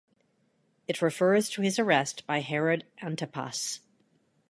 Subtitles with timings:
[0.87, 3.81] It refers to his arrest by Herod Antipas.